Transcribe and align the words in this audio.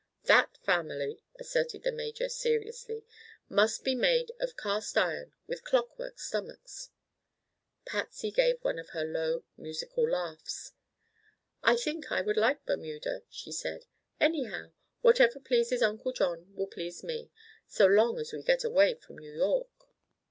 "That 0.23 0.57
family," 0.65 1.21
asserted 1.37 1.83
the 1.83 1.91
major 1.91 2.27
seriously, 2.27 3.05
"must 3.47 3.83
be 3.83 3.93
made 3.93 4.31
of 4.39 4.57
cast 4.57 4.97
iron, 4.97 5.31
with 5.45 5.63
clockwork 5.63 6.17
stomachs." 6.17 6.89
Patsy 7.85 8.31
gave 8.31 8.63
one 8.63 8.79
of 8.79 8.89
her 8.97 9.03
low, 9.05 9.43
musical 9.57 10.09
laughs. 10.09 10.71
"I 11.61 11.75
think 11.75 12.11
I 12.11 12.21
would 12.21 12.35
like 12.37 12.65
Bermuda," 12.65 13.21
she 13.29 13.51
said. 13.51 13.85
"Anyhow, 14.19 14.71
whatever 15.01 15.39
pleases 15.39 15.83
Uncle 15.83 16.13
John 16.13 16.51
will 16.55 16.65
please 16.65 17.03
me, 17.03 17.29
so 17.67 17.85
long 17.85 18.17
as 18.19 18.33
we 18.33 18.41
get 18.41 18.63
away 18.63 18.95
from 18.95 19.19
New 19.19 19.33
York." 19.35 19.69